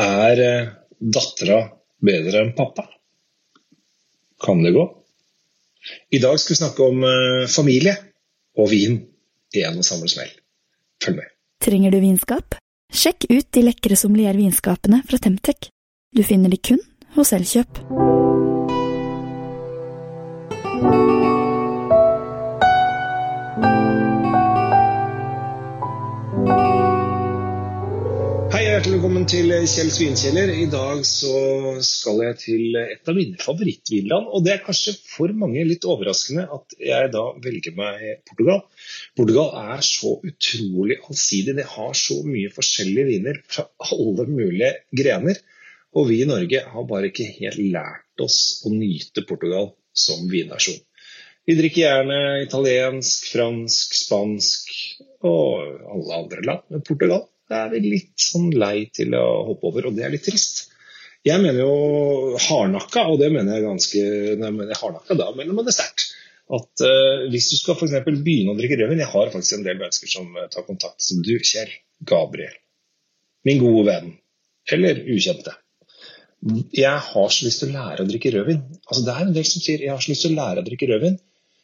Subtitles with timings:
[0.00, 1.60] Er eh, dattera
[2.04, 2.88] bedre enn pappa?
[4.42, 4.84] Kan det gå?
[6.10, 7.94] I dag skal vi snakke om eh, familie
[8.58, 8.98] og vin
[9.54, 10.32] i en og samme smell.
[11.02, 11.30] Følg med.
[11.62, 12.58] Trenger du vinskap?
[12.94, 15.70] Sjekk ut de lekre sommeliervinskapene fra Temtec.
[16.14, 16.82] Du finner de kun
[17.16, 18.03] hos Elkjøp.
[29.54, 30.50] Kjell Svinkjeller.
[30.50, 31.32] I dag så
[31.86, 34.26] skal jeg til et av mine favorittvinland.
[34.34, 38.64] Og det er kanskje for mange litt overraskende at jeg da velger meg Portugal.
[39.14, 41.54] Portugal er så utrolig allsidig.
[41.60, 45.38] Det har så mye forskjellige viner fra alle mulige grener.
[45.94, 50.82] Og vi i Norge har bare ikke helt lært oss å nyte Portugal som vinnasjon.
[51.46, 54.74] Vi drikker gjerne italiensk, fransk, spansk
[55.22, 55.62] og
[55.94, 56.66] alle andre land.
[56.74, 60.14] Men Portugal det er vi litt sånn lei til å hoppe over, og det er
[60.14, 60.66] litt trist.
[61.24, 64.02] Jeg mener jo hardnakka, og det mener jeg ganske
[64.36, 66.10] når jeg mener hardnakka, da mener man det sterkt.
[66.52, 69.78] At uh, hvis du skal for begynne å drikke rødvin Jeg har faktisk en del
[69.80, 71.70] mennesker som uh, tar kontakt som du, Kjell
[72.04, 72.58] Gabriel.
[73.48, 74.10] Min gode venn.
[74.76, 75.54] Eller ukjente.
[76.76, 78.60] Jeg har så lyst til å lære å drikke rødvin.
[78.84, 80.68] Altså, det er en del som sier jeg har så lyst til å lære å
[80.68, 81.16] drikke rødvin,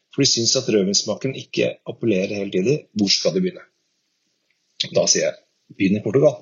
[0.08, 2.82] for de syns at rødvinsmaken ikke appellerer helt i dem.
[2.96, 3.68] Hvor skal de begynne?
[4.96, 5.36] Da sier jeg
[5.78, 6.40] vin i Portugal.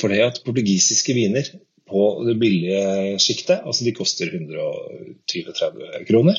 [0.00, 1.48] For det at portugisiske viner
[1.90, 6.38] på det billige sjiktet, altså de koster 120-30 kroner,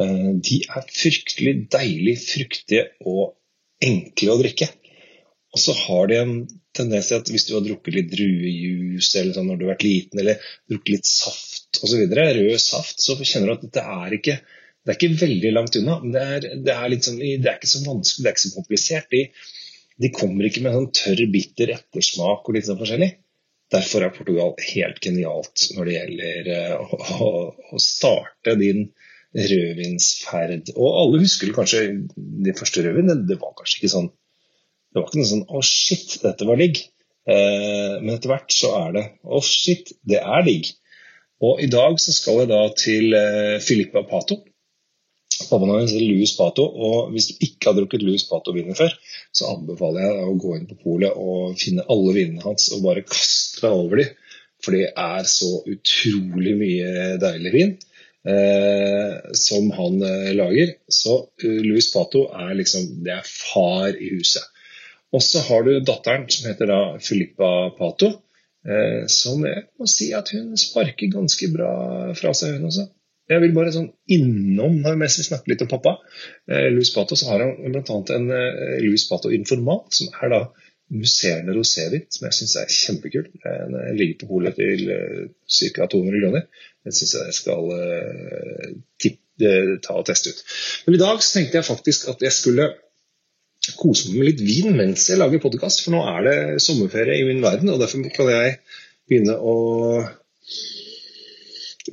[0.00, 3.36] eh, de er fryktelig deilig, fruktige og
[3.84, 4.70] enkle å drikke.
[5.50, 6.34] Og så har de en
[6.76, 9.86] tendens til at hvis du har drukket litt druejus eller sånn når du har vært
[9.88, 14.40] liten, eller drukket litt saft osv., rød saft, så kjenner du at dette er ikke
[14.80, 17.68] det er ikke veldig langt unna, men det er, det er, sånn, det er ikke
[17.68, 19.10] så vanskelig, det er ikke så komplisert.
[19.12, 19.20] De,
[20.00, 23.10] de kommer ikke med en sånn tørr, bitter ettersmak og litt sånn forskjellig.
[23.70, 27.28] Derfor er Portugal helt genialt når det gjelder eh, å,
[27.70, 28.88] å starte din
[29.36, 30.72] rødvinsferd.
[30.74, 31.84] Og alle husker kanskje
[32.16, 33.28] de første rødvinene.
[33.28, 34.10] Det var kanskje ikke sånn
[34.90, 36.80] Det var ikke noe sånn Å, oh, shit, dette var digg.
[37.30, 40.72] Eh, men etter hvert så er det Å, oh, shit, det er digg.
[41.46, 44.42] Og i dag så skal jeg da til eh, Filippa Pato.
[45.50, 48.94] Pappaen hans er Louis Pato, og hvis du ikke har drukket Louis Pato-viner før,
[49.34, 52.84] så anbefaler jeg deg å gå inn på polet og finne alle vinene hans og
[52.86, 54.16] bare kaste deg over dem.
[54.60, 57.70] For det er så utrolig mye deilig vin
[58.28, 60.74] eh, som han eh, lager.
[60.92, 64.44] Så uh, Louis Pato er liksom det er far i huset.
[65.10, 68.12] Og så har du datteren som heter da Filippa Pato.
[68.60, 71.72] Eh, som jeg må si at hun sparker ganske bra
[72.18, 72.90] fra seg, hun også.
[73.30, 75.96] Jeg vil bare sånn innom, mens vi snakker litt om pappa,
[76.50, 78.00] eh, Louis Pato, så har han bl.a.
[78.16, 80.40] en eh, Louis Pato-informat, som er da
[80.90, 83.32] musserende rosévin, som jeg syns er kjempekult.
[83.44, 85.86] Den ligger på polet til eh, ca.
[85.86, 86.46] 200 kroner.
[86.86, 88.70] Den syns jeg skal eh,
[89.02, 89.54] tippe,
[89.84, 90.42] ta og teste ut.
[90.86, 92.72] Men i dag så tenkte jeg faktisk at jeg skulle
[93.78, 97.26] kose meg med litt vin mens jeg lager podkast, for nå er det sommerferie i
[97.28, 98.56] min verden, og derfor kan jeg
[99.08, 99.54] begynne å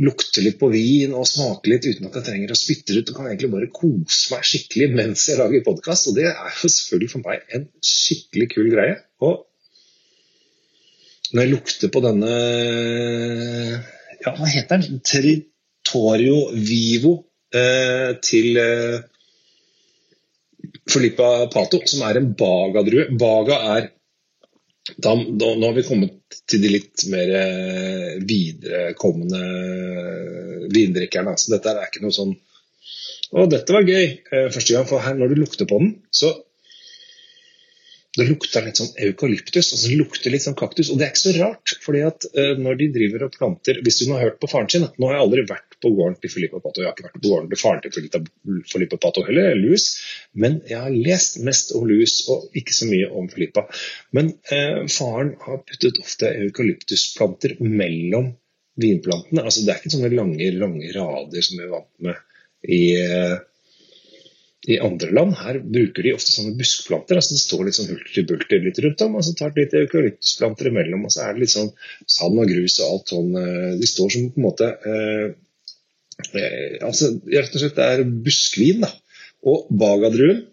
[0.03, 3.09] lukte litt på vin og smake litt uten at jeg trenger å spytte ut.
[3.09, 6.09] Og kan egentlig bare kose meg skikkelig mens jeg lager podkast.
[6.11, 8.97] Og det er jo selvfølgelig for meg en skikkelig kul greie.
[9.25, 9.43] Og
[11.33, 12.33] når jeg lukter på denne
[14.23, 15.01] Ja, hva heter den?
[15.05, 17.13] Territorio Vivo
[17.53, 18.97] eh, til eh,
[20.87, 23.09] Filippa Pato, som er en baga-drue.
[23.19, 23.89] Baga er
[24.95, 29.41] da, da, nå har vi kommet til de litt mer eh, viderekommende
[30.73, 31.35] vindrikkerne.
[31.39, 32.35] Så dette er ikke noe sånn
[33.27, 34.87] Å, dette var gøy eh, første gang.
[34.87, 36.31] For her, når du lukter på den, så
[38.17, 39.71] det lukter litt sånn eukalyptus.
[39.73, 40.89] altså Det lukter litt sånn kaktus.
[40.91, 43.99] Og det er ikke så rart, fordi at uh, når de driver og planter Hvis
[44.01, 46.31] du nå har hørt på faren sin Nå har jeg aldri vært på gården til
[46.33, 49.83] Filippa Pato, jeg har ikke vært på gården til faren til Filippa Pato heller, lus,
[50.33, 53.67] men jeg har lest mest om lus og ikke så mye om Filippa.
[54.17, 58.31] Men uh, faren har puttet ofte eukalyptusplanter mellom
[58.81, 59.43] vinplantene.
[59.43, 62.25] altså Det er ikke sånne lange, lange rader som vi er vant med
[62.65, 63.37] i uh,
[64.67, 67.15] i andre land her bruker de ofte sånne buskplanter.
[67.19, 70.67] altså Det står litt sånn hulter litt rundt om, og så tar de litt eukalyptusplanter
[70.71, 71.05] imellom.
[71.07, 71.69] og Så er det litt sånn
[72.17, 73.29] sand og grus og alt sånn.
[73.39, 75.25] Eh, de står som på en måte eh,
[76.33, 78.83] eh, altså Rett og slett det er buskvin.
[78.83, 78.91] da.
[79.47, 80.43] Og bagadruen,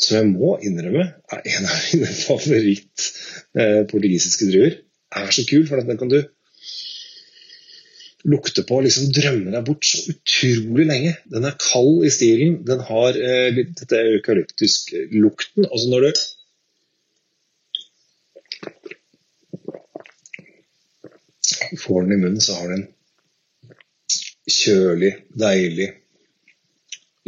[0.00, 3.08] som jeg må innrømme er en av mine favoritt
[3.56, 4.76] eh, portugisiske druer,
[5.16, 6.20] er så kul, for den kan du
[8.28, 11.14] lukte på liksom drømme deg bort så utrolig lenge.
[11.32, 12.60] Den er kald i stilen.
[12.68, 15.68] Den har eh, litt dette eukalyptisk-lukten.
[15.70, 16.12] Altså når du
[21.80, 22.88] får den i munnen, så har den
[24.50, 25.88] kjølig, deilig,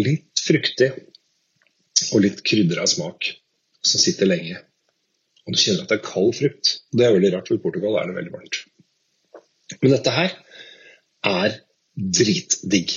[0.03, 0.91] litt fruktig
[2.13, 3.31] og litt krydra smak
[3.87, 4.59] som sitter lenge.
[5.47, 6.77] Og du kjenner at det er kald frukt.
[6.95, 8.59] Det er veldig rart, for i Portugal er det veldig varmt.
[9.81, 10.35] Men dette her
[11.27, 11.57] er
[11.95, 12.95] dritdigg.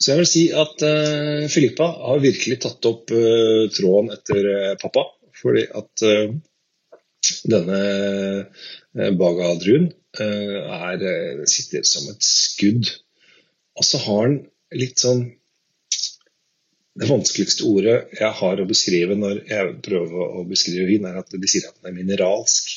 [0.00, 4.76] Så jeg vil si at uh, Filippa har virkelig tatt opp uh, tråden etter uh,
[4.80, 5.06] pappa.
[5.40, 6.02] Fordi at
[7.48, 7.78] denne
[9.16, 9.86] bagadruen
[10.20, 11.04] er,
[11.48, 12.90] sitter som et skudd.
[13.78, 14.34] Og så har den
[14.76, 15.22] litt sånn
[17.00, 21.32] det vanskeligste ordet jeg har å beskrive når jeg prøver å beskrive vin, er at
[21.32, 22.74] de sier at den er mineralsk.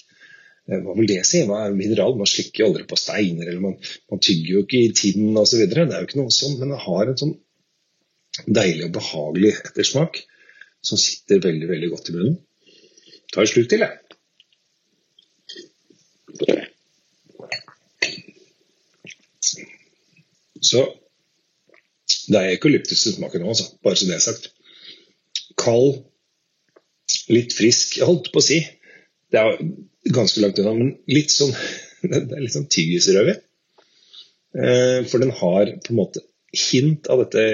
[0.70, 1.44] Eh, hva vil det si?
[1.48, 2.16] Hva er mineral?
[2.20, 3.76] Man slikker jo aldri på steiner, eller man,
[4.12, 5.66] man tygger jo ikke i tinn osv.
[5.68, 7.36] Det er jo ikke noe sånn, men det har en sånn
[8.48, 10.24] deilig og behagelig ettersmak
[10.84, 12.40] som sitter veldig, veldig godt i munnen.
[13.34, 14.00] Ta en slurk til, jeg.
[20.64, 20.82] Så
[22.32, 23.68] det er eukalyptus som smaker nå, altså.
[23.84, 24.50] Bare så det er sagt.
[25.60, 26.04] Kald,
[27.32, 27.98] litt frisk.
[28.00, 28.62] Jeg holdt på å si
[29.34, 29.58] Det er
[30.14, 31.54] ganske langt unna, men litt sånn
[32.04, 33.40] Det er litt sånn tyggisrødvin.
[34.54, 36.22] Eh, for den har på en måte
[36.54, 37.46] hint av dette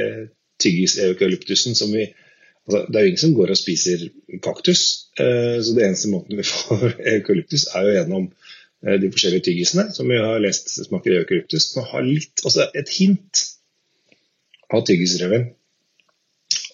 [0.60, 4.08] tyggis-eukalyptusen som vi altså, Det er jo ingen som går og spiser
[4.44, 4.82] kaktus,
[5.22, 9.88] eh, så det eneste måten vi får eukalyptus, er jo gjennom eh, de forskjellige tyggisene,
[9.96, 11.72] som vi har lest smaker eukalyptus.
[11.78, 13.46] Den har litt, altså et hint
[14.74, 15.52] av tyggisrøven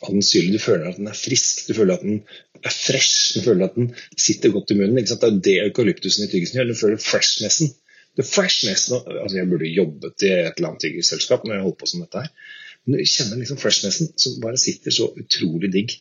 [0.03, 0.57] av den syrlige.
[0.57, 2.21] Du føler at den er frisk, du føler at den
[2.61, 4.99] er fresh, du føler at den sitter godt i munnen.
[4.99, 6.71] Det er det eukalyptusen i tyggisen gjør.
[6.71, 7.73] Du føler freshnessen.
[8.15, 11.89] The freshnessen, altså Jeg burde jobbet i et eller annet tyggisselskap når jeg holdt på
[11.91, 12.51] som dette her.
[12.85, 15.97] Men du kjenner liksom freshnessen som bare sitter så utrolig digg.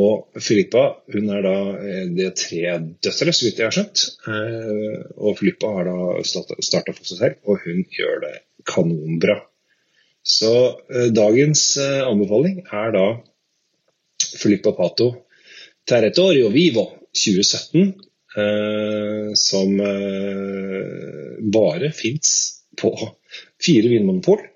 [0.00, 4.04] Og Filippa hun er da eh, det tre døtre, så vidt jeg har skjønt.
[4.24, 8.36] Eh, og Filippa har da starta for seg selv, og hun gjør det
[8.68, 9.36] kanonbra.
[10.22, 10.52] Så
[10.94, 13.06] eh, dagens eh, anbefaling er da
[14.38, 15.10] Filippa Pato
[15.88, 17.92] Territorio Vivo 2017,
[18.36, 22.94] eh, som eh, bare fins på
[23.62, 24.46] fire vinmonopol.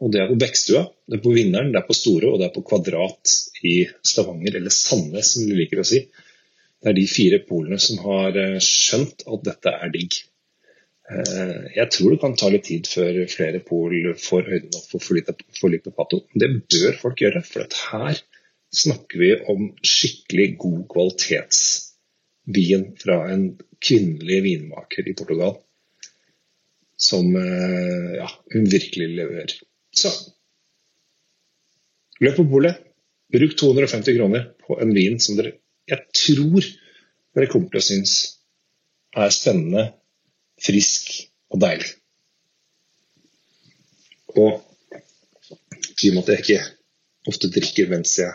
[0.00, 2.46] Og det er på Bekkstua, det er på Vinneren, det er på Store og det
[2.48, 3.34] er på Kvadrat
[3.66, 6.04] i Stavanger, eller Sandnes som de liker å si.
[6.80, 10.22] Det er de fire polene som har skjønt at dette er digg.
[11.10, 13.90] Eh, jeg tror det kan ta litt tid før flere pol
[14.20, 16.18] får øynene opp for Felipe Pato.
[16.34, 18.16] Det bør folk gjøre, for her
[18.70, 23.42] snakker vi om skikkelig god kvalitetsvin fra en
[23.82, 25.52] kvinnelig vinmaker i Portugal.
[27.00, 29.52] Som eh, ja, hun virkelig leverer.
[29.96, 30.10] Så
[32.20, 32.76] løp på polet.
[33.30, 35.52] Bruk 250 kroner på en vin som dere
[35.90, 36.62] jeg tror
[37.34, 38.12] dere kommer til å synes
[39.18, 39.88] er spennende
[40.64, 41.10] frisk
[41.50, 41.88] og deilig.
[44.36, 44.60] Og
[46.02, 46.60] i og med at jeg ikke
[47.30, 48.32] ofte drikker mens jeg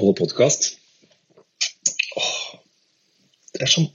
[0.00, 0.70] holder podkast
[3.52, 3.90] Det er sånn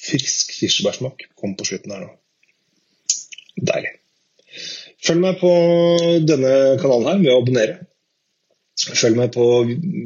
[0.00, 2.10] frisk kirsebærsmak kom på slutten her nå.
[3.70, 3.92] Deilig.
[5.04, 5.50] Følg meg på
[6.28, 7.89] denne kanalen her ved å abonnere.
[8.88, 9.46] Følg meg på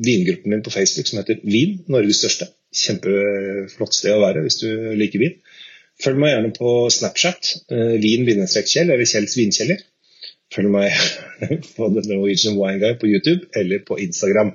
[0.04, 2.48] vingruppen min på Facebook som heter Vin, Norges største.
[2.74, 5.36] Kjempeflott sted å være hvis du liker vin.
[6.02, 9.84] Følg meg gjerne på Snapchat, uh, vin-kjell eller Kjells vinkjeller.
[10.54, 10.90] Følg meg
[11.76, 14.54] på The Norwegian Wine Guy på YouTube eller på Instagram.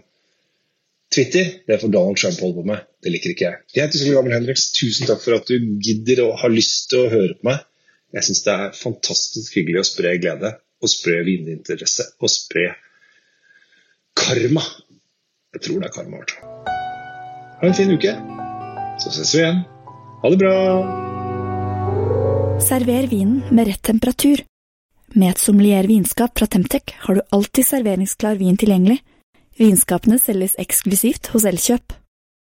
[1.09, 2.83] Twitter det får Donald Trump holde på med.
[3.01, 3.61] Det liker ikke jeg.
[3.73, 4.67] Jeg heter Sylvi Gammel Henriks.
[4.75, 7.63] Tusen takk for at du gidder og har lyst til å høre på meg.
[8.13, 12.71] Jeg syns det er fantastisk hyggelig å spre glede og spre vininteresse og spre
[14.15, 14.63] karma.
[15.53, 16.23] Jeg tror det er karma.
[17.59, 18.13] Ha en fin uke.
[18.99, 19.63] Så ses vi igjen.
[20.21, 20.55] Ha det bra.
[22.63, 24.43] Server vinen med rett temperatur.
[25.15, 28.99] Med et sommelier vinskap fra Temtec har du alltid serveringsklar vin tilgjengelig.
[29.57, 31.95] Vinskapene selges eksklusivt hos Elkjøp.